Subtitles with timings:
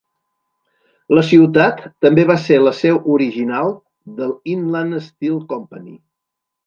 [1.17, 3.71] La ciutat també va ser la seu original
[4.21, 5.95] de l'Inland Steel Company.